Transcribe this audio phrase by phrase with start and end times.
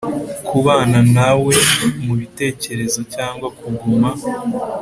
[0.47, 1.55] Kubana nawe
[2.05, 4.09] mubitekerezo cyangwa kuguma